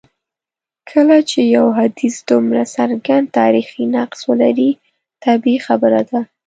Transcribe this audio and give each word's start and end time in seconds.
کله 0.89 1.17
چي 1.29 1.39
یو 1.55 1.67
حدیث 1.79 2.15
دومره 2.29 2.63
څرګند 2.75 3.25
تاریخي 3.39 3.83
نقص 3.95 4.19
ولري 4.29 4.71
طبیعي 5.23 5.59
خبره 5.67 6.01
ده. 6.09 6.19